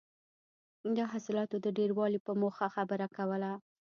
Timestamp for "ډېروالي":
1.77-2.19